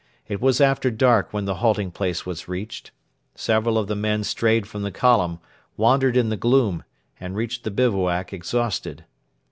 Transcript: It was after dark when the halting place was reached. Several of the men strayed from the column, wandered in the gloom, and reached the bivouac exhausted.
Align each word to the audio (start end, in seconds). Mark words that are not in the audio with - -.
It 0.27 0.41
was 0.41 0.59
after 0.59 0.89
dark 0.89 1.31
when 1.31 1.45
the 1.45 1.53
halting 1.61 1.91
place 1.91 2.25
was 2.25 2.47
reached. 2.47 2.89
Several 3.35 3.77
of 3.77 3.85
the 3.85 3.95
men 3.95 4.23
strayed 4.23 4.65
from 4.65 4.81
the 4.81 4.89
column, 4.89 5.37
wandered 5.77 6.17
in 6.17 6.29
the 6.29 6.35
gloom, 6.37 6.83
and 7.19 7.35
reached 7.35 7.63
the 7.65 7.69
bivouac 7.69 8.33
exhausted. 8.33 9.05